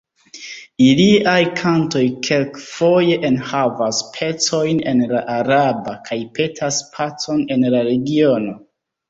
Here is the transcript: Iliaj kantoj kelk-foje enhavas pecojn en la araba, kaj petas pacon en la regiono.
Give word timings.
Iliaj 0.83 1.41
kantoj 1.59 2.01
kelk-foje 2.27 3.17
enhavas 3.29 3.99
pecojn 4.17 4.81
en 4.93 5.05
la 5.13 5.23
araba, 5.35 5.95
kaj 6.09 6.19
petas 6.41 6.81
pacon 6.99 7.47
en 7.59 7.71
la 7.77 7.85
regiono. 7.91 8.59